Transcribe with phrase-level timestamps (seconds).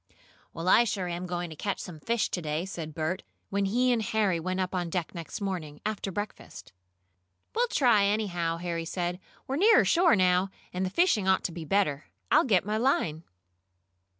[0.51, 3.91] "Well, I sure am going to catch some fish to day," said Bert, when he
[3.91, 6.73] and Harry went up on deck next morning, after breakfast.
[7.53, 9.19] "We'll try, anyhow," Harry said.
[9.45, 12.05] "We're nearer shore now, and the fishing ought to be better.
[12.31, 13.25] I'll get my line.".